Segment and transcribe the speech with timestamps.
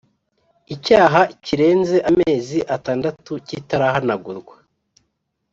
[0.75, 4.55] Icyaha kirenze amezi atandatu kitarahanagurwa